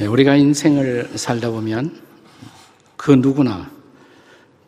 [0.00, 2.00] 예, 우리가 인생을 살다 보면
[2.96, 3.70] 그 누구나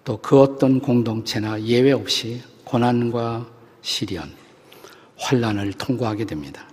[0.05, 3.47] 또 그 어떤 공동체나 예외 없이 고난과
[3.81, 4.31] 시련,
[5.17, 6.69] 환란을 통과하게 됩니다.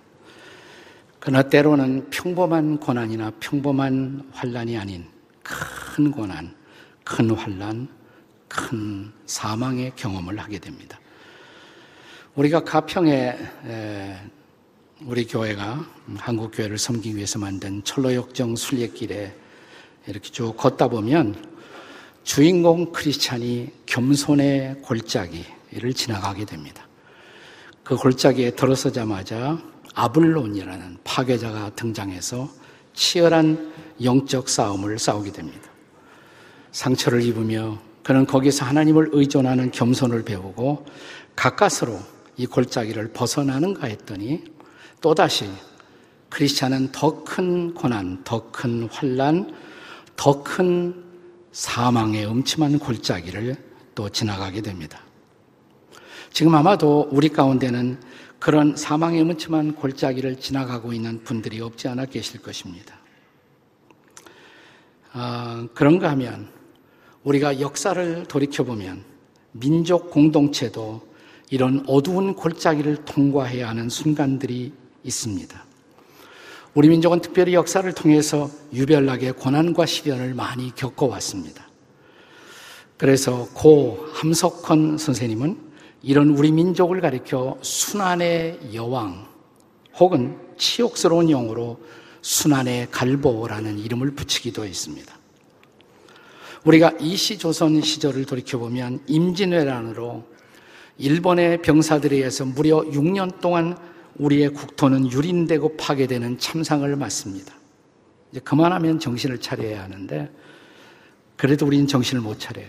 [1.20, 5.06] 그러나 때로는 평범한 고난이나 평범한 환란이 아닌
[5.42, 6.54] 큰 고난,
[7.06, 7.88] 큰 환란,
[8.50, 11.00] 큰 사망의 경험을 하게 됩니다.
[12.36, 13.38] 우리가 가평에
[15.06, 15.86] 우리 교회가
[16.18, 19.34] 한국 교회를 섬기기 위해서 만든 철로역정 순례길에
[20.08, 21.42] 이렇게 쭉 걷다 보면
[22.24, 26.86] 주인공 크리스찬이 겸손의 골짜기를 지나가게 됩니다.
[27.82, 29.58] 그 골짜기에 들어서자마자
[29.96, 32.50] 아블론이라는 파괴자가 등장해서
[32.94, 33.74] 치열한
[34.04, 35.70] 영적 싸움을 싸우게 됩니다.
[36.72, 40.86] 상처를 입으며 그는 거기서 하나님을 의존하는 겸손을 배우고
[41.38, 41.98] 가까스로
[42.36, 44.59] 이 골짜기를 벗어나는가 했더니
[45.02, 45.50] 또다시
[46.30, 49.54] 크리스찬은 더 큰 고난, 더 큰 환란,
[50.16, 51.04] 더 큰
[51.52, 53.56] 사망의 음침한 골짜기를
[53.96, 55.02] 또 지나가게 됩니다.
[56.32, 58.00] 지금 아마도 우리 가운데는
[58.38, 62.96] 그런 사망의 음침한 골짜기를 지나가고 있는 분들이 없지 않아 계실 것입니다.
[65.12, 66.50] 아, 그런가 하면
[67.24, 69.04] 우리가 역사를 돌이켜보면
[69.54, 71.02] 민족 공동체도
[71.50, 74.72] 이런 어두운 골짜기를 통과해야 하는 순간들이
[75.04, 75.66] 있습니다.
[76.74, 81.68] 우리 민족은 특별히 역사를 통해서 유별나게 고난과 시련을 많이 겪어왔습니다.
[82.98, 85.58] 그래서 고 함석헌 선생님은
[86.02, 89.28] 이런 우리 민족을 가리켜 순환의 여왕
[89.98, 91.80] 혹은 치욕스러운 영어로
[92.22, 95.18] 순환의 갈보라는 이름을 붙이기도 했습니다.
[96.66, 100.26] 우리가 이시 조선 시절을 돌이켜보면 임진왜란으로
[100.98, 103.78] 일본의 병사들에 의해서 무려 6년 동안
[104.20, 107.54] 우리의 국토는 유린되고 파괴되는 참상을 맞습니다.
[108.32, 110.30] 이제 그만하면 정신을 차려야 하는데
[111.36, 112.68] 그래도 우리는 정신을 못 차려요.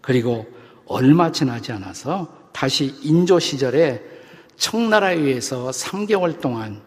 [0.00, 0.46] 그리고
[0.86, 4.02] 얼마 지나지 않아서 다시 인조 시절에
[4.56, 6.82] 청나라에 의해서 3개월 동안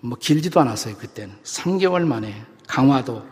[0.00, 3.22] 뭐 길지도 않았어요 그때는 3개월 만에 강화도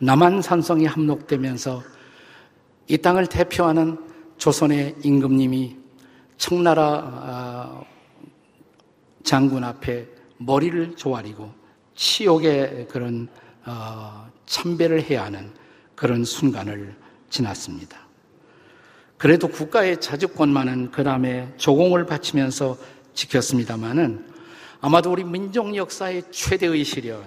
[0.00, 1.82] 남한 산성이 함록되면서
[2.88, 3.98] 이 땅을 대표하는
[4.38, 5.76] 조선의 임금님이
[6.36, 7.80] 청나라 아,
[9.24, 10.06] 장군 앞에
[10.38, 11.52] 머리를 조아리고
[11.96, 13.28] 치욕의 그런
[13.64, 15.50] 어, 참배를 해야 하는
[15.94, 16.94] 그런 순간을
[17.30, 18.04] 지났습니다.
[19.16, 22.76] 그래도 국가의 자주권만은 그 다음에 조공을 바치면서
[23.14, 24.32] 지켰습니다마는
[24.80, 27.24] 아마도 우리 민족 역사의 최대의 시련,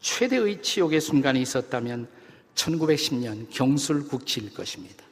[0.00, 2.08] 최대의 치욕의 순간이 있었다면
[2.54, 5.04] 1910년 경술 국치일 것입니다.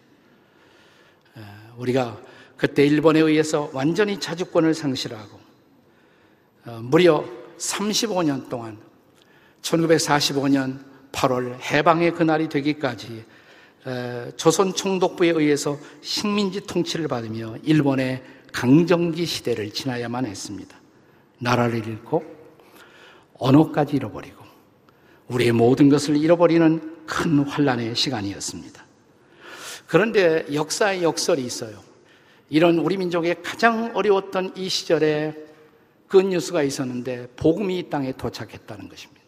[1.79, 2.21] 우리가
[2.57, 5.46] 그때 일본에 의해서 완전히 자주권을 상실하고 어,
[6.83, 7.25] 무려
[7.59, 8.79] 35년 동안
[9.63, 10.81] 1945년
[11.13, 13.25] 8월 해방의 그날이 되기까지
[14.37, 18.23] 조선 총독부에 의해서 식민지 통치를 받으며 일본의
[18.53, 20.77] 강정기 시대를 지나야만 했습니다.
[21.39, 22.25] 나라를 잃고
[23.39, 24.45] 언어까지 잃어버리고
[25.29, 28.85] 우리의 모든 것을 잃어버리는 큰 환란의 시간이었습니다.
[29.87, 31.79] 그런데 역사의 역설이 있어요.
[32.49, 35.46] 이런 우리 민족의 가장 어려웠던 이 시절에
[36.09, 39.23] 그 뉴스가 있었는데 복음이 이 땅에 도착했다는 것입니다.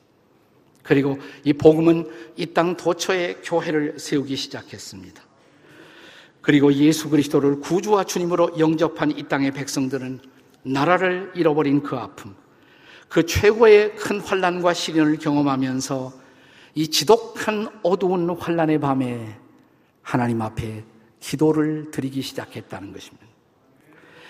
[0.83, 5.22] 그리고 이 복음은 이 땅 도처에 교회를 세우기 시작했습니다.
[6.41, 10.21] 그리고 예수 그리스도를 구주와 주님으로 영접한 이 땅의 백성들은
[10.62, 12.34] 나라를 잃어버린 그 아픔,
[13.09, 16.12] 그 최고의 큰 환란과 시련을 경험하면서
[16.75, 19.39] 이 지독한 어두운 환란의 밤에
[20.00, 20.84] 하나님 앞에
[21.21, 23.28] 기도를 드리기 시작했다는 것입니다.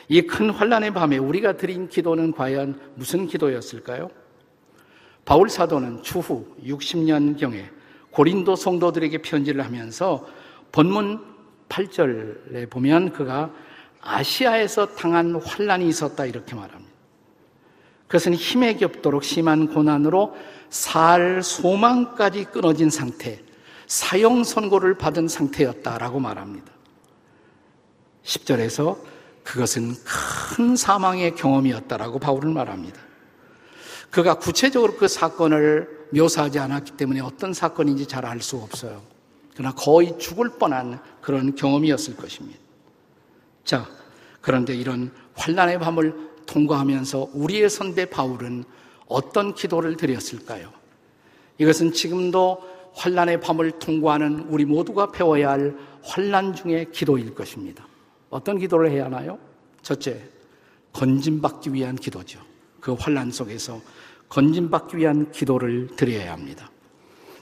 [0.08, 4.10] 이 큰 환란의 밤에 우리가 드린 기도는 과연 무슨 기도였을까요?
[5.24, 7.70] 바울 사도는 추후 60년 경에
[8.10, 10.26] 고린도 성도들에게 편지를 하면서
[10.72, 11.22] 본문
[11.68, 13.52] 8절에 보면 그가
[14.00, 16.88] 아시아에서 당한 환란이 있었다 이렇게 말합니다.
[18.06, 20.34] 그것은 힘에 겹도록 심한 고난으로
[20.70, 23.42] 살 소망까지 끊어진 상태,
[23.86, 26.72] 사형 선고를 받은 상태였다라고 말합니다.
[28.22, 28.96] 10절에서
[29.48, 33.00] 그것은 큰 사망의 경험이었다라고 바울은 말합니다.
[34.10, 39.02] 그가 구체적으로 그 사건을 묘사하지 않았기 때문에 어떤 사건인지 잘 알 수 없어요.
[39.54, 42.58] 그러나 거의 죽을 뻔한 그런 경험이었을 것입니다.
[43.64, 43.88] 자,
[44.42, 46.14] 그런데 이런 환란의 밤을
[46.46, 48.64] 통과하면서 우리의 선배 바울은
[49.06, 50.72] 어떤 기도를 드렸을까요?
[51.56, 52.62] 이것은 지금도
[52.94, 57.86] 환란의 밤을 통과하는 우리 모두가 배워야 할 환란 중의 기도일 것입니다.
[58.30, 59.38] 어떤 기도를 해야 하나요?
[59.82, 60.20] 첫째,
[60.92, 62.40] 건진받기 위한 기도죠.
[62.80, 63.80] 그 환란 속에서
[64.28, 66.70] 건진받기 위한 기도를 드려야 합니다.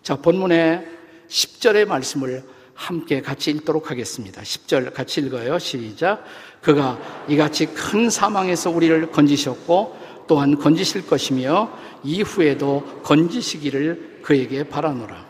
[0.03, 0.87] 자, 본문의
[1.29, 2.45] 10절의 말씀을
[2.75, 4.43] 함께 같이 읽도록 하겠습니다.
[4.43, 5.59] 10절 같이 읽어요.
[5.59, 6.23] 시작.
[6.61, 6.99] 그가
[7.29, 9.97] 이같이 큰 사망에서 우리를 건지셨고
[10.29, 11.71] 또한 건지실 것이며
[12.05, 15.25] 이후에도 건지시기를 그에게 바라노라.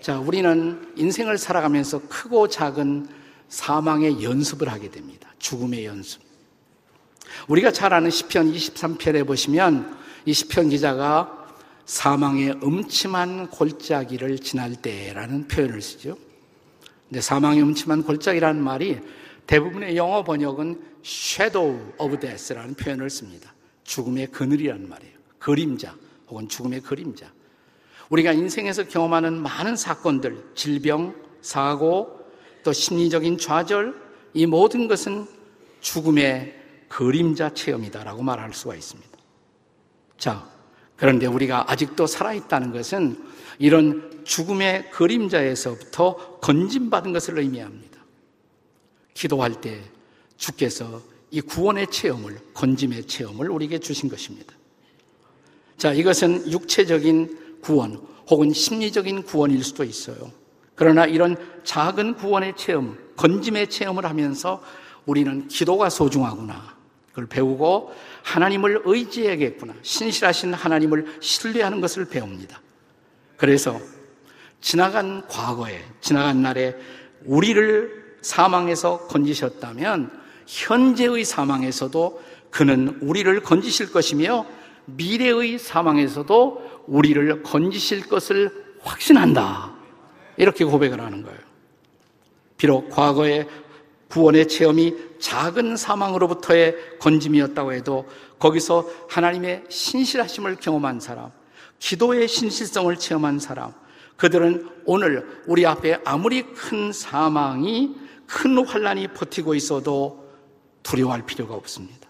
[0.00, 3.08] 자, 우리는 인생을 살아가면서 크고 작은
[3.54, 5.32] 사망의 연습을 하게 됩니다.
[5.38, 6.20] 죽음의 연습.
[7.46, 9.96] 우리가 잘 아는 시편 23편에 보시면
[10.26, 11.46] 이 시편 기자가
[11.86, 16.18] 사망의 음침한 골짜기를 지날 때라는 표현을 쓰죠.
[17.08, 18.98] 근데 사망의 음침한 골짜기라는 말이
[19.46, 23.54] 대부분의 영어 번역은 shadow of death라는 표현을 씁니다.
[23.84, 25.14] 죽음의 그늘이라는 말이에요.
[25.38, 25.94] 그림자
[26.26, 27.30] 혹은 죽음의 그림자.
[28.08, 32.23] 우리가 인생에서 경험하는 많은 사건들, 질병, 사고,
[32.64, 33.94] 또 심리적인 좌절,
[34.32, 35.26] 이 모든 것은
[35.80, 39.10] 죽음의 그림자 체험이다라고 말할 수가 있습니다.
[40.18, 40.48] 자,
[40.96, 43.22] 그런데 우리가 아직도 살아있다는 것은
[43.58, 48.00] 이런 죽음의 그림자에서부터 건진받은 것을 의미합니다.
[49.12, 49.82] 기도할 때
[50.36, 54.54] 주께서 이 구원의 체험을, 건짐의 체험을 우리에게 주신 것입니다.
[55.76, 58.00] 자, 이것은 육체적인 구원
[58.30, 60.32] 혹은 심리적인 구원일 수도 있어요.
[60.74, 64.62] 그러나 이런 작은 구원의 체험, 건짐의 체험을 하면서
[65.06, 66.74] 우리는 기도가 소중하구나.
[67.10, 67.94] 그걸 배우고
[68.24, 69.74] 하나님을 의지해야겠구나.
[69.82, 72.60] 신실하신 하나님을 신뢰하는 것을 배웁니다.
[73.36, 73.78] 그래서
[74.60, 76.74] 지나간 과거에, 지나간 날에
[77.24, 80.10] 우리를 사망에서 건지셨다면
[80.46, 84.46] 현재의 사망에서도 그는 우리를 건지실 것이며
[84.86, 88.50] 미래의 사망에서도 우리를 건지실 것을
[88.80, 89.73] 확신한다.
[90.36, 91.38] 이렇게 고백을 하는 거예요.
[92.56, 93.46] 비록 과거에
[94.08, 98.06] 구원의 체험이 작은 사망으로부터의 건짐이었다고 해도
[98.38, 101.30] 거기서 하나님의 신실하심을 경험한 사람,
[101.78, 103.72] 기도의 신실성을 체험한 사람,
[104.16, 107.96] 그들은 오늘 우리 앞에 아무리 큰 사망이
[108.26, 110.28] 큰 환란이 버티고 있어도
[110.82, 112.08] 두려워할 필요가 없습니다.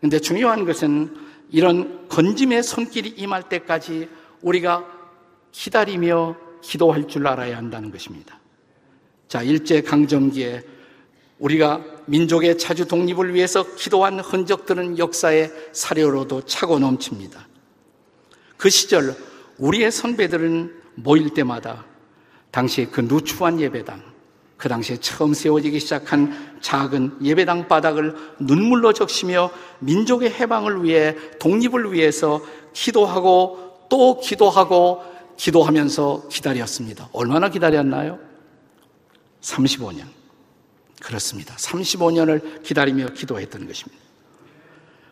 [0.00, 1.14] 근데 중요한 것은
[1.50, 4.08] 이런 건짐의 손길이 임할 때까지
[4.40, 4.84] 우리가
[5.52, 8.38] 기다리며 기도할 줄 알아야 한다는 것입니다.
[9.28, 10.62] 자, 일제 강점기에
[11.38, 17.48] 우리가 민족의 자주 독립을 위해서 기도한 흔적들은 역사의 사료로도 차고 넘칩니다.
[18.56, 19.16] 그 시절
[19.58, 21.84] 우리의 선배들은 모일 때마다
[22.50, 24.02] 당시 그 누추한 예배당,
[24.56, 29.50] 그 당시에 처음 세워지기 시작한 작은 예배당 바닥을 눈물로 적시며
[29.80, 32.40] 민족의 해방을 위해 독립을 위해서
[32.72, 35.11] 기도하고 또 기도하고
[35.42, 37.08] 기도하면서 기다렸습니다.
[37.12, 38.20] 얼마나 기다렸나요?
[39.40, 40.04] 35년.
[41.00, 41.56] 그렇습니다.
[41.56, 44.00] 35년을 기다리며 기도했던 것입니다.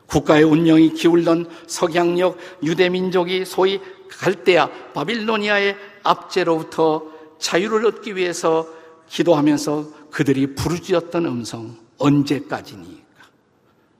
[0.07, 7.07] 국가의 운명이 기울던 석양역 유대민족이 소위 갈대아 바빌로니아의 압제로부터
[7.41, 8.69] 자유를 얻기 위해서
[9.09, 13.03] 기도하면서 그들이 부르짖었던 음성 언제까지니까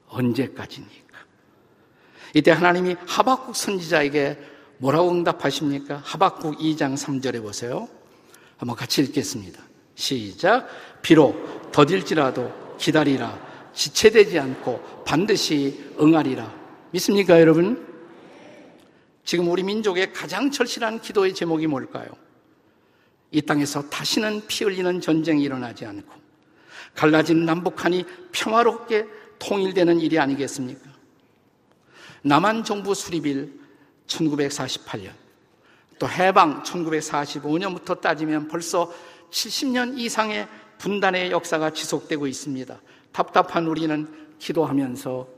[0.07, 1.19] 언제까지니까
[2.35, 4.50] 이때 하나님이 하박국 선지자에게
[4.81, 6.01] 뭐라고 응답하십니까?
[6.05, 7.87] 하박국 2장 3절에 보세요.
[8.57, 9.63] 한번 같이 읽겠습니다.
[9.95, 10.69] 시작.
[11.03, 13.39] 비록 더딜지라도 기다리라.
[13.75, 16.53] 지체되지 않고 반드시 응하리라.
[16.93, 17.87] 믿습니까, 여러분?
[19.23, 22.09] 지금 우리 민족의 가장 절실한 기도의 제목이 뭘까요?
[23.33, 26.11] 이 땅에서 다시는 피 흘리는 전쟁이 일어나지 않고
[26.95, 29.07] 갈라진 남북한이 평화롭게
[29.39, 30.91] 통일되는 일이 아니겠습니까?
[32.23, 33.60] 남한 정부 수립일
[34.11, 35.13] 1948년,
[35.99, 38.93] 또 해방 1945년부터 따지면 벌써
[39.31, 40.49] 70년 이상의
[40.79, 42.81] 분단의 역사가 지속되고 있습니다.
[43.13, 45.29] 답답한 우리는 기도하면서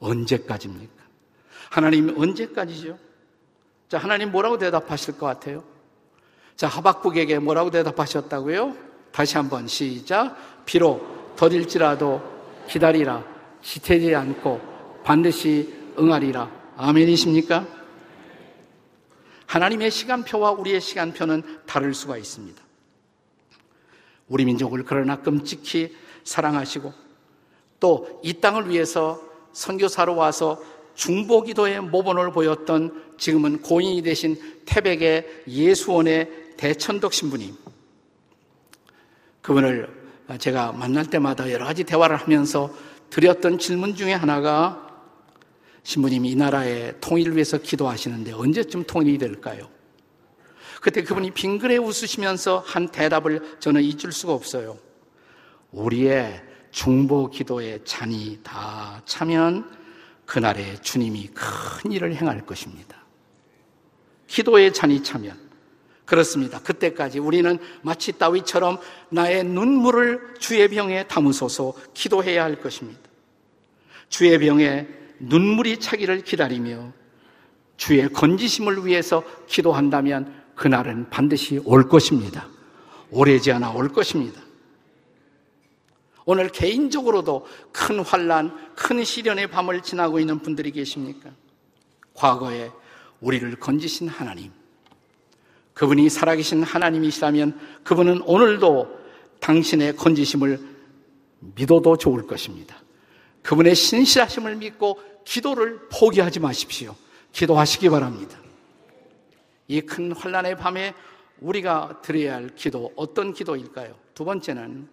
[0.00, 1.00] 언제까지입니까?
[1.70, 2.98] 하나님 언제까지죠?
[3.88, 5.62] 자, 하나님 뭐라고 대답하실 것 같아요?
[6.56, 8.74] 자, 하박국에게 뭐라고 대답하셨다고요?
[9.12, 10.36] 다시 한번 시작.
[10.64, 12.20] 비록 더딜지라도
[12.68, 13.24] 기다리라.
[13.62, 14.60] 지태지 않고
[15.04, 16.50] 반드시 응하리라.
[16.76, 17.79] 아멘이십니까?
[19.50, 22.62] 하나님의 시간표와 우리의 시간표는 다를 수가 있습니다.
[24.28, 26.92] 우리 민족을 그러나 끔찍히 사랑하시고
[27.80, 29.20] 또 이 땅을 위해서
[29.52, 30.62] 선교사로 와서
[30.94, 37.56] 중보기도의 모본을 보였던 지금은 고인이 되신 태백의 예수원의 대천덕 신부님.
[39.42, 39.88] 그분을
[40.38, 42.72] 제가 만날 때마다 여러 가지 대화를 하면서
[43.08, 44.89] 드렸던 질문 중에 하나가
[45.82, 49.68] 신부님이 이 나라의 통일을 위해서 기도하시는데 언제쯤 통일이 될까요?
[50.80, 54.78] 그때 그분이 빙그레 웃으시면서 한 대답을 저는 잊을 수가 없어요.
[55.72, 59.70] 우리의 중보 기도의 잔이 다 차면
[60.24, 63.04] 그날에 주님이 큰 일을 행할 것입니다.
[64.26, 65.36] 기도에 잔이 차면
[66.04, 66.60] 그렇습니다.
[66.60, 68.78] 그때까지 우리는 마치 따위처럼
[69.10, 73.00] 나의 눈물을 주의 병에 담으소서 기도해야 할 것입니다.
[74.08, 74.88] 주의 병에
[75.20, 76.92] 눈물이 차기를 기다리며
[77.76, 82.48] 주의 건지심을 위해서 기도한다면 그날은 반드시 올 것입니다.
[83.10, 84.40] 오래지 않아 올 것입니다.
[86.26, 91.30] 오늘 개인적으로도 큰 환란, 큰 시련의 밤을 지나고 있는 분들이 계십니까?
[92.14, 92.70] 과거에
[93.20, 94.52] 우리를 건지신 하나님,
[95.74, 99.00] 그분이 살아계신 하나님이시라면 그분은 오늘도
[99.40, 100.60] 당신의 건지심을
[101.40, 102.76] 믿어도 좋을 것입니다.
[103.42, 106.94] 그분의 신실하심을 믿고 기도를 포기하지 마십시오.
[107.32, 108.38] 기도하시기 바랍니다.
[109.68, 110.94] 이 큰 환란의 밤에
[111.40, 113.94] 우리가 드려야 할 기도 어떤 기도일까요?
[114.14, 114.88] 두 번째는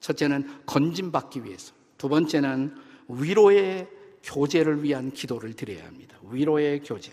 [0.00, 2.74] 첫째는 건진받기 위해서, 두 번째는
[3.08, 3.86] 위로의
[4.24, 6.16] 교제를 위한 기도를 드려야 합니다.
[6.30, 7.12] 위로의 교제.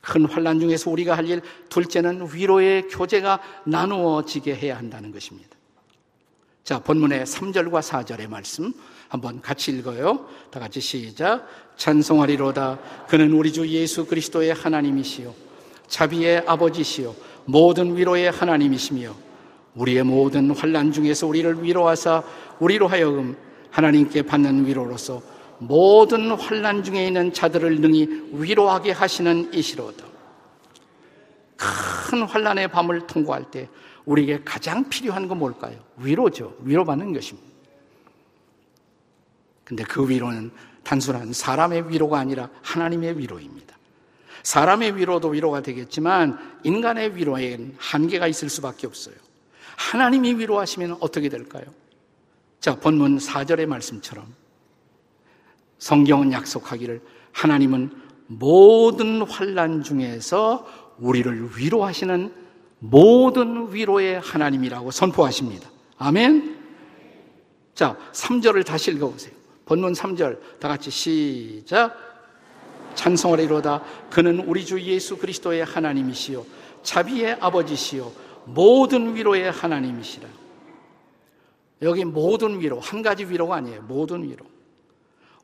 [0.00, 5.50] 큰 환란 중에서 우리가 할 일, 둘째는 위로의 교제가 나누어지게 해야 한다는 것입니다.
[6.64, 8.72] 자, 본문의 3절과 4절의 말씀
[9.08, 10.26] 한번 같이 읽어요.
[10.50, 11.46] 다 같이 시작.
[11.76, 12.78] 찬송하리로다.
[13.08, 15.34] 그는 우리 주 예수 그리스도의 하나님이시요.
[15.86, 17.14] 자비의 아버지시요.
[17.44, 19.14] 모든 위로의 하나님이시며
[19.74, 22.22] 우리의 모든 환란 중에서 우리를 위로하사
[22.58, 23.36] 우리로 하여금
[23.70, 25.22] 하나님께 받는 위로로서
[25.58, 30.04] 모든 환란 중에 있는 자들을 능히 위로하게 하시는 이시로다.
[31.56, 33.68] 큰 환란의 밤을 통과할 때
[34.04, 35.76] 우리에게 가장 필요한 건 뭘까요?
[35.96, 36.54] 위로죠.
[36.62, 37.55] 위로받는 것입니다.
[39.66, 40.52] 근데 그 위로는
[40.84, 43.76] 단순한 사람의 위로가 아니라 하나님의 위로입니다.
[44.44, 49.16] 사람의 위로도 위로가 되겠지만 인간의 위로에는 한계가 있을 수밖에 없어요.
[49.76, 51.64] 하나님이 위로하시면 어떻게 될까요?
[52.60, 54.32] 자, 본문 4절의 말씀처럼
[55.78, 57.90] 성경은 약속하기를 하나님은
[58.28, 60.64] 모든 환란 중에서
[60.98, 62.32] 우리를 위로하시는
[62.78, 65.68] 모든 위로의 하나님이라고 선포하십니다.
[65.98, 66.56] 아멘.
[67.74, 69.35] 자, 3절을 다시 읽어 보세요.
[69.66, 72.04] 본문 3절 다 같이 시작.
[72.94, 76.46] 찬송하리로다 그는 우리 주 예수 그리스도의 하나님이시요
[76.82, 78.10] 자비의 아버지시요
[78.46, 80.28] 모든 위로의 하나님이시라.
[81.82, 83.82] 여기 모든 위로 한 가지 위로가 아니에요.
[83.82, 84.46] 모든 위로.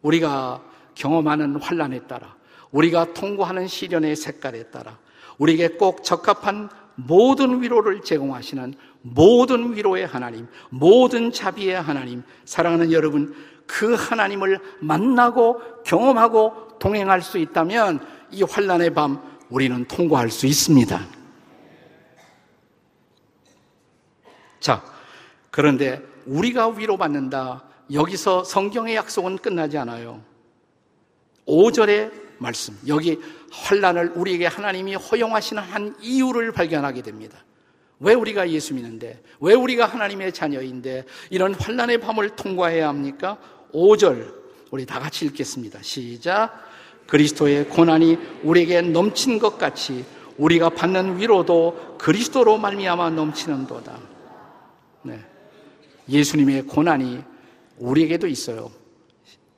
[0.01, 0.63] 우리가
[0.95, 2.37] 경험하는 환란에 따라
[2.71, 4.99] 우리가 통과하는 시련의 색깔에 따라
[5.39, 13.35] 우리에게 꼭 적합한 모든 위로를 제공하시는 모든 위로의 하나님, 모든 자비의 하나님, 사랑하는 여러분,
[13.67, 21.01] 그 하나님을 만나고 경험하고 동행할 수 있다면 이 환란의 밤 우리는 통과할 수 있습니다.
[24.61, 24.83] 자,
[25.51, 27.65] 그런데 우리가 위로받는다.
[27.93, 30.23] 여기서 성경의 약속은 끝나지 않아요.
[31.47, 32.77] 5절의 말씀.
[32.87, 33.19] 여기
[33.51, 37.39] 환란을 우리에게 하나님이 허용하시는 한 이유를 발견하게 됩니다.
[38.03, 39.23] 왜 우리가 예수 믿는데?
[39.41, 43.39] 왜 우리가 하나님의 자녀인데 이런 환란의 밤을 통과해야 합니까?
[43.73, 44.35] 5절
[44.71, 45.79] 우리 다 같이 읽겠습니다.
[45.83, 46.53] 시작.
[47.07, 50.05] 그리스도의 고난이 우리에게 넘친 것 같이
[50.37, 53.99] 우리가 받는 위로도 그리스도로 말미암아 넘치는도다.
[55.03, 55.21] 네.
[56.09, 57.23] 예수님의 고난이
[57.79, 58.71] 우리에게도 있어요.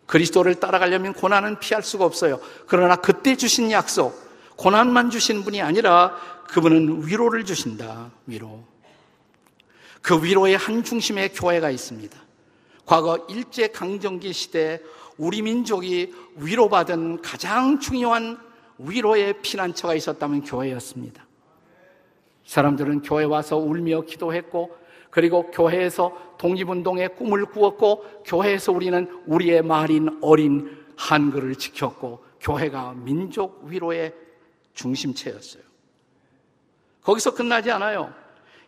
[0.07, 2.41] 그리스도를 따라가려면 고난은 피할 수가 없어요.
[2.67, 4.24] 그러나 그때 주신 약속,
[4.57, 6.17] 고난만 주신 분이 아니라
[6.49, 8.11] 그분은 위로를 주신다.
[8.27, 8.65] 위로.
[10.03, 12.17] 그 위로의 한 중심에 교회가 있습니다.
[12.87, 14.81] 과거 일제 강점기 시대
[15.17, 18.39] 우리 민족이 위로받은 가장 중요한
[18.79, 21.25] 위로의 피난처가 있었다면 교회였습니다.
[22.45, 24.77] 사람들은 교회 와서 울며 기도했고
[25.11, 34.13] 그리고 교회에서 독립운동의 꿈을 꾸었고 교회에서 우리는 우리의 말인 어린 한글을 지켰고 교회가 민족 위로의
[34.75, 35.63] 중심체였어요.
[37.03, 38.13] 거기서 끝나지 않아요.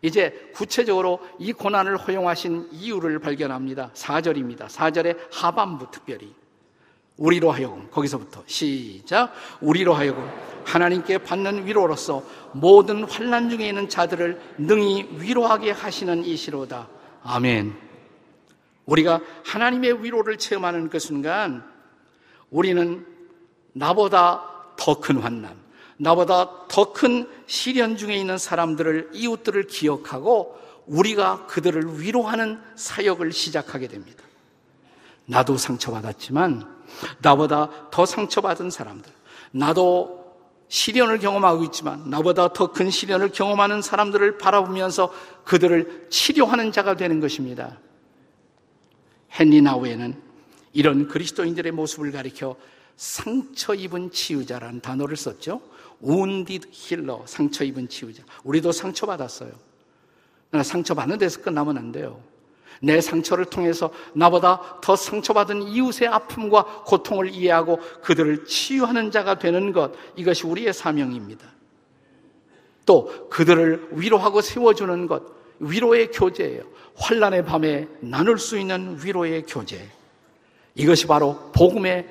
[0.01, 3.91] 이제 구체적으로 이 고난을 허용하신 이유를 발견합니다.
[3.93, 4.67] 4절입니다.
[4.67, 6.33] 4절의 하반부 특별히.
[7.17, 9.33] 우리로 하여금, 거기서부터 시작.
[9.59, 10.29] 우리로 하여금
[10.65, 12.23] 하나님께 받는 위로로서
[12.53, 16.87] 모든 환란 중에 있는 자들을 능히 위로하게 하시는 이시로다.
[17.23, 17.73] 아멘.
[18.85, 21.65] 우리가 하나님의 위로를 체험하는 그 순간
[22.51, 23.05] 우리는
[23.73, 25.57] 나보다 더 큰 환난,
[25.97, 34.23] 나보다 더 큰 시련 중에 있는 사람들을 이웃들을 기억하고 우리가 그들을 위로하는 사역을 시작하게 됩니다.
[35.25, 36.77] 나도 상처받았지만
[37.21, 39.11] 나보다 더 상처받은 사람들,
[39.51, 40.17] 나도
[40.69, 45.11] 시련을 경험하고 있지만 나보다 더 큰 시련을 경험하는 사람들을 바라보면서
[45.45, 47.77] 그들을 치료하는 자가 되는 것입니다.
[49.37, 50.21] 헨리 나우에는
[50.73, 52.55] 이런 그리스도인들의 모습을 가리켜
[52.95, 55.61] 상처 입은 치유자라는 단어를 썼죠.
[56.03, 58.23] Wounded healer, 상처 입은 치유자.
[58.43, 59.51] 우리도 상처받았어요.
[60.49, 62.21] 그러나 상처받는 데서 끝나면 안 돼요.
[62.81, 69.93] 내 상처를 통해서 나보다 더 상처받은 이웃의 아픔과 고통을 이해하고 그들을 치유하는 자가 되는 것,
[70.15, 71.45] 이것이 우리의 사명입니다.
[72.85, 75.23] 또 그들을 위로하고 세워주는 것,
[75.59, 76.63] 위로의 교제예요.
[76.95, 79.89] 환란의 밤에 나눌 수 있는 위로의 교제.
[80.75, 82.07] 이것이 바로 복음의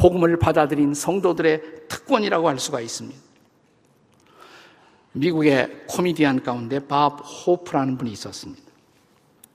[0.00, 3.20] 복음을 받아들인 성도들의 특권이라고 할 수가 있습니다.
[5.12, 8.62] 미국의 코미디언 가운데 밥 호프라는 분이 있었습니다.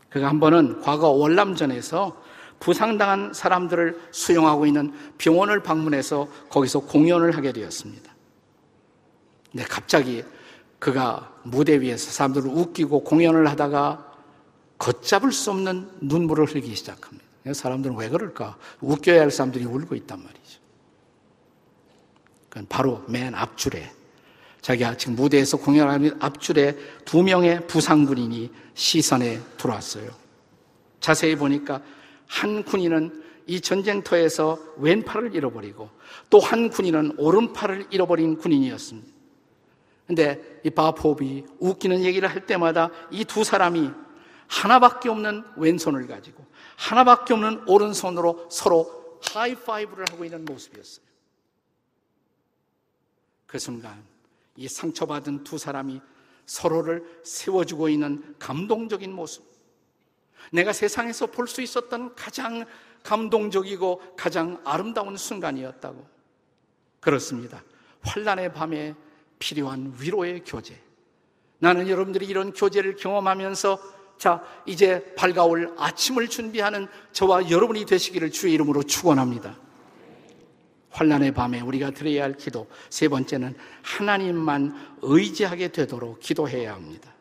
[0.09, 2.23] 그가 한 번은 과거 월남전에서
[2.59, 8.13] 부상당한 사람들을 수용하고 있는 병원을 방문해서 거기서 공연을 하게 되었습니다.
[9.51, 10.23] 근 갑자기
[10.77, 14.13] 그가 무대 위에서 사람들을 웃기고 공연을 하다가
[14.77, 17.24] 걷잡을 수 없는 눈물을 흘리기 시작합니다.
[17.53, 18.57] 사람들은 왜 그럴까?
[18.81, 20.59] 웃겨야 할 사람들이 울고 있단 말이죠.
[22.49, 23.91] 그건 바로 맨 앞줄에
[24.61, 26.75] 자기가 지금 무대에서 공연하는 앞줄에
[27.05, 30.09] 두 명의 부상 군인이 시선에 들어왔어요.
[30.99, 31.81] 자세히 보니까
[32.25, 35.89] 한 군인은 이 전쟁터에서 왼팔을 잃어버리고
[36.31, 39.07] 또 한 군인은 오른팔을 잃어버린 군인이었습니다.
[40.07, 43.91] 근데 이 바포비 웃기는 얘기를 할 때마다 이 두 사람이
[44.47, 46.43] 하나밖에 없는 왼손을 가지고
[46.77, 51.05] 하나밖에 없는 오른손으로 서로 하이파이브를 하고 있는 모습이었어요.
[53.47, 54.03] 그 순간
[54.55, 56.01] 이 상처받은 두 사람이
[56.45, 59.43] 서로를 세워주고 있는 감동적인 모습.
[60.51, 62.65] 내가 세상에서 볼 수 있었던 가장
[63.03, 66.05] 감동적이고 가장 아름다운 순간이었다고.
[66.99, 67.63] 그렇습니다.
[68.01, 68.95] 환란의 밤에
[69.39, 70.79] 필요한 위로의 교제.
[71.59, 78.83] 나는 여러분들이 이런 교제를 경험하면서 자, 이제 밝아올 아침을 준비하는 저와 여러분이 되시기를 주의 이름으로
[78.83, 79.57] 축원합니다.
[80.89, 87.13] 환란의 밤에 우리가 드려야 할 기도 세 번째는 하나님만 의지하게 되도록 기도해야 합니다.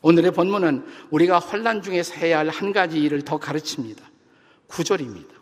[0.00, 4.02] 오늘의 본문은 우리가 환란 중에서 해야 할 한 가지 일을 더 가르칩니다.
[4.66, 5.33] 구절입니다.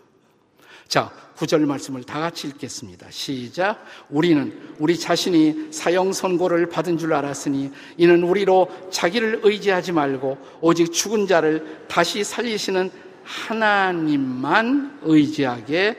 [0.93, 3.07] 자, 구절 말씀을 다 같이 읽겠습니다.
[3.11, 3.83] 시작.
[4.11, 11.27] 우리는 우리 자신이 사형 선고를 받은 줄 알았으니 이는 우리로 자기를 의지하지 말고 오직 죽은
[11.27, 12.91] 자를 다시 살리시는
[13.25, 15.97] 하나님만 의지하게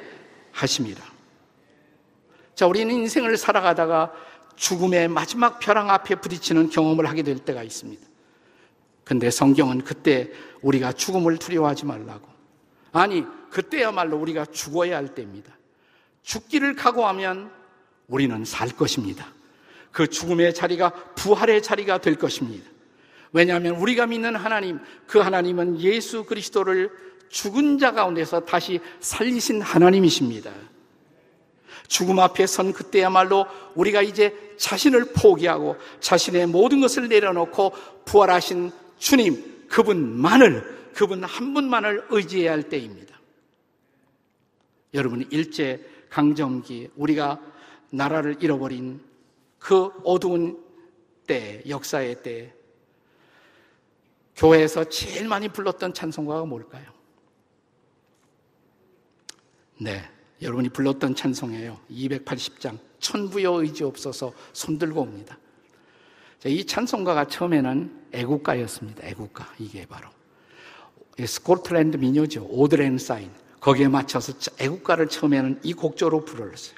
[0.51, 1.03] 하십니다.
[2.53, 4.13] 자, 우리는 인생을 살아가다가
[4.55, 8.05] 죽음의 마지막 벼랑 앞에 부딪히는 경험을 하게 될 때가 있습니다.
[9.03, 10.29] 근데 성경은 그때
[10.61, 12.32] 우리가 죽음을 두려워하지 말라고.
[12.93, 15.51] 아니, 그때야말로 우리가 죽어야 할 때입니다.
[16.21, 17.51] 죽기를 각오하면
[18.07, 19.27] 우리는 살 것입니다.
[19.91, 22.69] 그 죽음의 자리가 부활의 자리가 될 것입니다.
[23.31, 26.91] 왜냐하면 우리가 믿는 하나님, 그 하나님은 예수 그리스도를
[27.29, 30.51] 죽은 자 가운데서 다시 살리신 하나님이십니다.
[31.87, 37.73] 죽음 앞에 선 그때야말로 우리가 이제 자신을 포기하고 자신의 모든 것을 내려놓고
[38.05, 43.19] 부활하신 주님, 그분만을, 그분 한 분만을 의지해야 할 때입니다.
[44.93, 47.41] 여러분, 일제 강점기, 우리가
[47.91, 49.01] 나라를 잃어버린
[49.59, 50.63] 그 어두운
[51.25, 52.53] 때, 역사의 때,
[54.35, 56.85] 교회에서 제일 많이 불렀던 찬송가가 뭘까요?
[59.79, 60.09] 네.
[60.41, 61.79] 여러분이 불렀던 찬송이에요.
[61.89, 62.77] 280장.
[62.99, 65.37] 천부여 의지 없어서 손들고 옵니다.
[66.45, 69.07] 이 찬송가가 처음에는 애국가였습니다.
[69.07, 69.53] 애국가.
[69.59, 70.09] 이게 바로.
[71.19, 72.47] 스코틀랜드 민요죠.
[72.49, 73.29] 오드렌 사인.
[73.59, 76.75] 거기에 맞춰서 애국가를 처음에는 이 곡조로 불렀어요.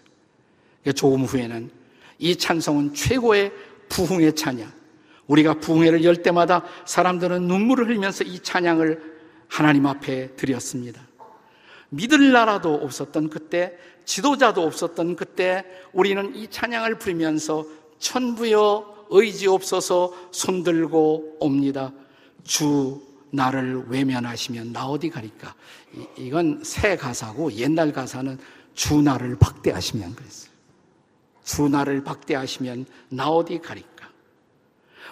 [0.95, 1.71] 조금 후에는
[2.19, 3.52] 이 찬송은 최고의
[3.89, 4.71] 부흥의 찬양.
[5.28, 9.15] 우리가 부흥회를 열 때마다 사람들은 눈물을 흘리면서 이 찬양을
[9.48, 11.02] 하나님 앞에 드렸습니다.
[11.89, 17.65] 믿을 나라도 없었던 그때, 지도자도 없었던 그때 우리는 이 찬양을 부르면서
[17.98, 21.91] 천부여 의지 없어서 손들고 옵니다.
[22.43, 23.02] 주
[23.36, 25.54] 나를 외면하시면 나 어디 가리까?
[26.17, 28.38] 이건 새 가사고 옛날 가사는
[28.74, 30.52] 주 나를 박대하시면 그랬어요.
[31.43, 34.10] 주 나를 박대하시면 나 어디 가리까?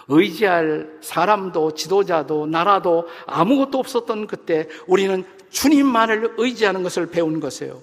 [0.07, 7.81] 의지할 사람도 지도자도 나라도 아무것도 없었던 그때 우리는 주님만을 의지하는 것을 배운 것이에요.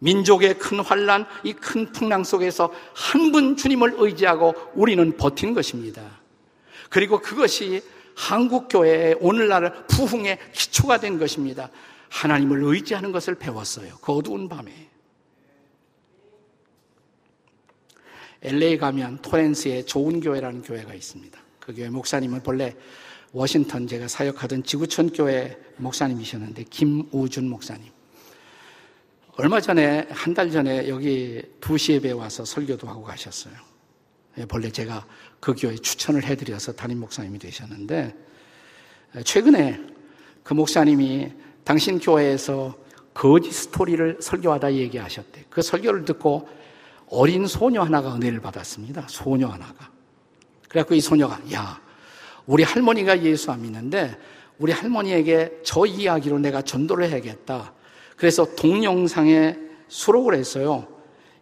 [0.00, 6.02] 민족의 큰 환란, 이 큰 풍랑 속에서 한 분 주님을 의지하고 우리는 버틴 것입니다.
[6.90, 7.82] 그리고 그것이
[8.18, 11.70] 한국교회의 오늘날 부흥의 기초가 된 것입니다.
[12.10, 13.96] 하나님을 의지하는 것을 배웠어요.
[14.02, 14.72] 그 어두운 밤에.
[18.42, 21.38] LA 가면 토렌스에 좋은 교회라는 교회가 있습니다.
[21.60, 22.74] 그 교회 목사님은 본래
[23.32, 27.86] 워싱턴 제가 사역하던 지구촌 교회 목사님이셨는데 김우준 목사님.
[29.36, 33.67] 얼마 전에, 한 달 전에 여기 두시 예배 와서 설교도 하고 가셨어요.
[34.38, 35.04] 예, 본래 제가
[35.40, 38.14] 그 교회 추천을 해드려서 담임 목사님이 되셨는데,
[39.24, 39.80] 최근에
[40.42, 41.32] 그 목사님이
[41.64, 42.76] 당신 교회에서
[43.12, 45.46] 거짓 스토리를 설교하다 얘기하셨대.
[45.50, 46.48] 그 설교를 듣고
[47.10, 49.06] 어린 소녀 하나가 은혜를 받았습니다.
[49.08, 49.90] 소녀 하나가.
[50.68, 51.80] 그래갖고 이 소녀가, 야,
[52.46, 54.16] 우리 할머니가 예수 안 믿는데
[54.58, 57.72] 우리 할머니에게 저 이야기로 내가 전도를 해야겠다.
[58.16, 59.56] 그래서 동영상에
[59.88, 60.86] 수록을 했어요.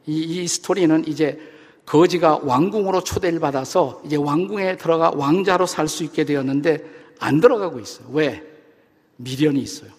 [0.06, 1.38] 이, 이 스토리는 이제
[1.86, 6.84] 거지가 왕궁으로 초대를 받아서 이제 왕궁에 들어가 왕자로 살 수 있게 되었는데
[7.20, 8.08] 안 들어가고 있어요.
[8.10, 8.42] 왜?
[9.16, 9.90] 미련이 있어요.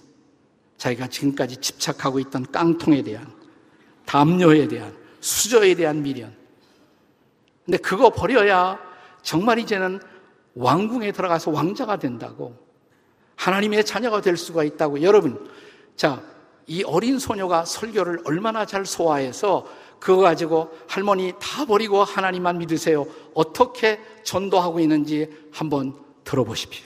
[0.77, 3.25] 자기가 지금까지 집착하고 있던 깡통에 대한,
[4.05, 6.35] 담요에 대한, 수저에 대한 미련.
[7.65, 8.77] 근데 그거 버려야
[9.23, 9.99] 정말 이제는
[10.55, 12.55] 왕궁에 들어가서 왕자가 된다고.
[13.37, 15.01] 하나님의 자녀가 될 수가 있다고.
[15.01, 15.49] 여러분,
[15.95, 16.21] 자,
[16.67, 19.65] 이 어린 소녀가 설교를 얼마나 잘 소화해서
[19.99, 23.05] 그거 가지고 할머니 다 버리고 하나님만 믿으세요.
[23.33, 26.85] 어떻게 전도하고 있는지 한번 들어보십시오.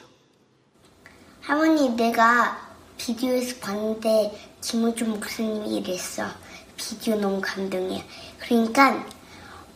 [1.41, 6.25] 할머니, 내가 비디오에서 봤는데 김우주 목사님이 이랬어.
[6.77, 8.01] 비디오 너무 감동이야.
[8.39, 9.05] 그러니까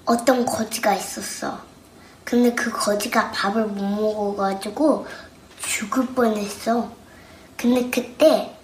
[0.05, 1.59] 어떤 거지가 있었어.
[2.23, 5.07] 근데 그 거지가 밥을 못 먹어가지고
[5.59, 6.91] 죽을 뻔했어.
[7.57, 8.55] 근데 그때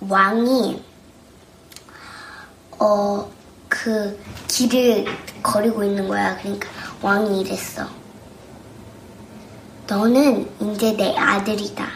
[0.00, 0.82] 왕이
[2.78, 3.30] 어
[3.68, 5.06] 그 길을
[5.42, 6.36] 거리고 있는 거야.
[6.38, 6.68] 그러니까
[7.02, 7.86] 왕이 이랬어.
[9.86, 11.86] 너는 이제 내 아들이다.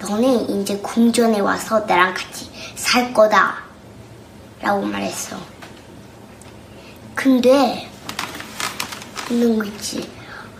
[0.00, 3.58] 너는 이제 궁전에 와서 나랑 같이 살 거다.
[4.60, 5.36] 라고 말했어.
[7.14, 7.88] 근데
[9.30, 10.08] 있는 거 있지.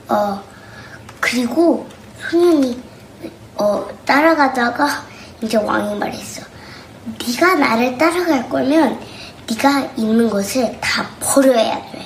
[0.09, 0.43] 어
[1.21, 1.87] 그리고
[2.19, 2.83] 소년이
[3.57, 5.05] 어 따라가다가
[5.43, 6.43] 이제 왕이 말했어.
[7.27, 9.01] 네가 나를 따라갈 거면
[9.51, 12.05] 네가 있는 것을 다 버려야 돼.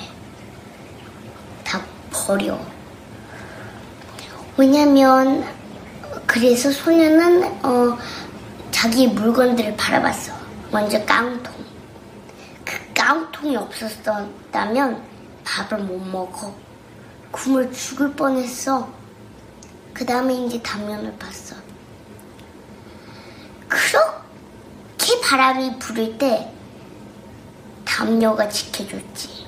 [1.63, 1.79] 다
[2.11, 2.59] 버려.
[4.57, 5.45] 왜냐면
[6.25, 7.97] 그래서 소녀는 어
[8.71, 10.33] 자기 물건들을 바라봤어.
[10.71, 11.53] 먼저 깡통.
[12.63, 15.03] 그 깡통이 없었다면
[15.43, 16.51] 밥을 못 먹어.
[17.31, 18.89] 굶을 죽을 뻔했어.
[19.93, 21.55] 그 다음에 이제 담면을 봤어.
[23.67, 26.54] 그렇게 바람이 부를 때
[27.85, 29.45] 담요가 지켜줬지.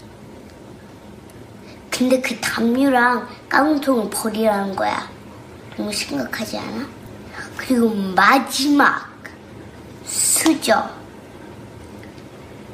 [1.90, 5.10] 근데 그 담요랑 깡통을 버리라는 거야.
[5.76, 6.88] 너무 심각하지 않아?
[7.58, 9.10] 그리고 마지막
[10.06, 10.90] 수저.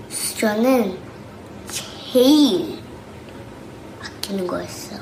[0.10, 0.98] 수저는
[1.70, 2.80] 제일
[4.02, 4.98] 아끼는 거였어.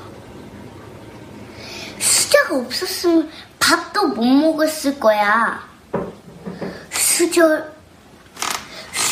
[1.98, 5.68] 수저가 없었으면 밥도 못 먹었을 거야.
[6.90, 7.64] 수저,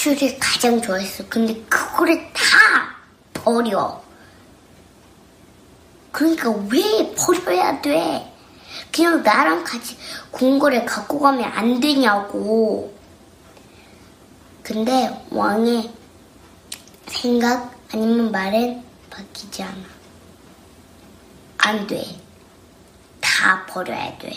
[0.01, 1.25] 수저를 가장 좋아했어.
[1.29, 2.97] 근데 그거를 다
[3.35, 4.03] 버려.
[6.11, 8.33] 그러니까 왜 버려야 돼?
[8.91, 9.99] 그냥 나랑 같이
[10.31, 12.97] 궁궐에 갖고 가면 안 되냐고.
[14.63, 15.93] 근데 왕의
[17.09, 19.85] 생각 아니면 말은 바뀌지 않아.
[21.59, 22.03] 안 돼.
[23.21, 24.33] 다 버려야 돼.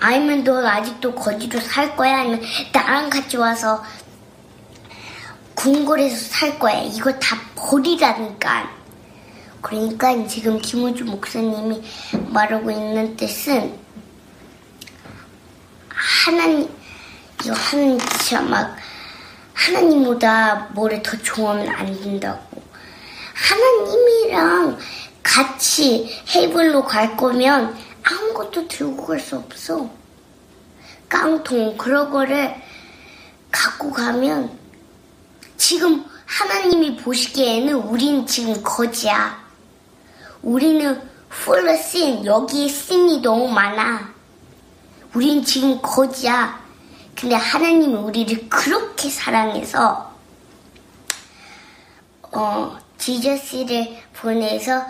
[0.00, 2.20] 아니면 너 아직도 거지로 살 거야?
[2.20, 2.40] 아니면
[2.72, 3.82] 나랑 같이 와서
[5.54, 6.82] 궁궐에서 살 거야?
[6.82, 8.70] 이거 다 버리라니까.
[9.60, 11.82] 그러니까 지금 김우주 목사님이
[12.28, 13.76] 말하고 있는 뜻은
[15.88, 16.68] 하나님,
[17.44, 18.76] 이거 하나님 진짜 막
[19.52, 22.62] 하나님보다 뭐를 더 좋아하면 안 된다고.
[23.34, 24.78] 하나님이랑
[25.24, 29.90] 같이 헤이블로 갈 거면 아무것도 들고 갈 수 없어.
[31.08, 32.54] 깡통 그런 거를
[33.50, 34.56] 갖고 가면
[35.56, 39.42] 지금 하나님이 보시기에는 우린 지금 거지야.
[40.42, 44.12] 우리는 풀러 씬 여기에 씬이 너무 많아.
[45.14, 46.60] 우린 지금 거지야.
[47.18, 50.14] 근데 하나님이 우리를 그렇게 사랑해서
[52.30, 54.84] 어 지저스를 보내서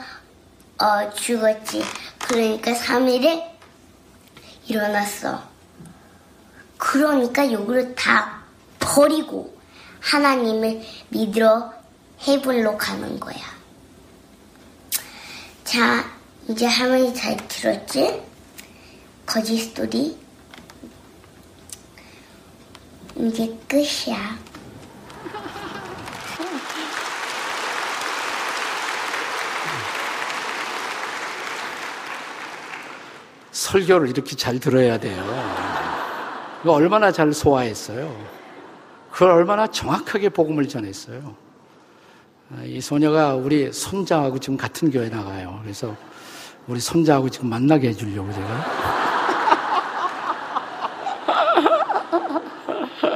[0.80, 1.82] 어 죽었지.
[2.20, 3.44] 그러니까 3일에
[4.66, 5.42] 일어났어.
[6.76, 8.44] 그러니까 요거를 다
[8.78, 9.58] 버리고
[10.00, 11.72] 하나님을 믿으러
[12.26, 13.36] 헤븐로 가는 거야.
[15.64, 16.04] 자,
[16.48, 18.22] 이제 할머니 잘 들었지?
[19.26, 20.16] 거짓 스토리.
[23.16, 24.38] 이제 끝이야.
[33.68, 35.22] 설교를 이렇게 잘 들어야 돼요.
[36.62, 38.16] 이거 얼마나 잘 소화했어요.
[39.10, 41.36] 그걸 얼마나 정확하게 복음을 전했어요.
[42.50, 45.60] 아, 이 소녀가 우리 손자하고 지금 같은 교회 나가요.
[45.62, 45.94] 그래서
[46.66, 48.64] 우리 손자하고 지금 만나게 해주려고 제가.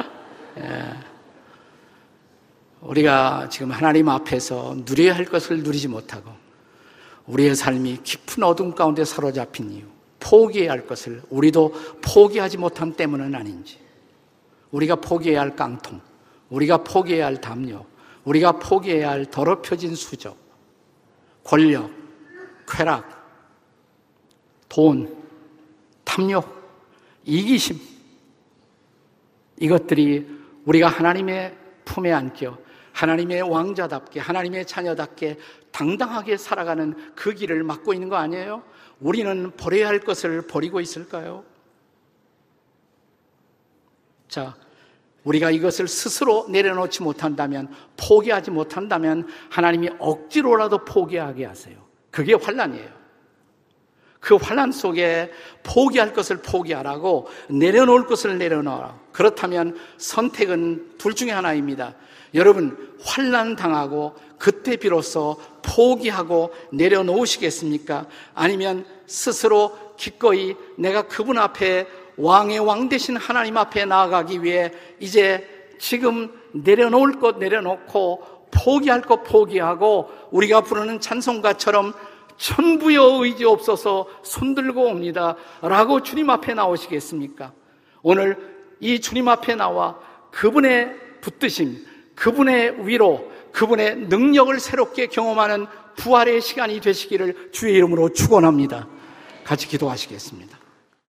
[0.59, 0.93] 예.
[2.83, 6.31] 우리가 지금 하나님 앞에서 누려야 할 것을 누리지 못하고
[7.27, 9.85] 우리의 삶이 깊은 어둠 가운데 사로잡힌 이유,
[10.23, 13.79] 포기해야 할 것을 우리도 포기하지 못함 때문은 아닌지,
[14.71, 16.01] 우리가 포기해야 할 깡통,
[16.49, 17.85] 우리가 포기해야 할 담요,
[18.25, 20.37] 우리가 포기해야 할 더럽혀진 수저,
[21.45, 21.91] 권력,
[22.69, 23.23] 쾌락,
[24.69, 25.15] 돈,
[26.05, 26.47] 탐욕,
[27.25, 27.79] 이기심,
[29.59, 30.27] 이것들이
[30.65, 32.59] 우리가 하나님의 품에 안겨
[32.93, 35.39] 하나님의 왕자답게 하나님의 자녀답게
[35.73, 38.63] 당당하게 살아가는 그 길을 막고 있는 거 아니에요?
[39.01, 41.45] 우리는 버려야 할 것을 버리고 있을까요?
[44.29, 44.55] 자,
[45.25, 51.77] 우리가 이것을 스스로 내려놓지 못한다면, 포기하지 못한다면 하나님이 억지로라도 포기하게 하세요.
[52.11, 53.03] 그게 환란이에요.
[54.21, 55.33] 그 환란 속에
[55.65, 58.97] 포기할 것을 포기하라고 내려놓을 것을 내려놓으라.
[59.11, 61.97] 그렇다면 선택은 둘 중에 하나입니다.
[62.35, 68.07] 여러분 환란 당하고 그때 비로소 포기하고 내려놓으시겠습니까?
[68.35, 76.33] 아니면 스스로 기꺼이 내가 그분 앞에 왕의 왕 되신 하나님 앞에 나아가기 위해 이제 지금
[76.53, 81.95] 내려놓을 것 내려놓고 포기할 것 포기하고 우리가 부르는 찬송가처럼
[82.37, 85.37] 천부여 의지 없어서 손들고 옵니다.
[85.61, 87.53] 라고 주님 앞에 나오시겠습니까?
[88.03, 88.37] 오늘
[88.81, 89.99] 이 주님 앞에 나와
[90.33, 98.89] 그분의 붙드심, 그분의 위로, 그분의 능력을 새롭게 경험하는 부활의 시간이 되시기를 주의 이름으로 축원합니다.
[99.45, 100.62] 같이 기도하시겠습니다.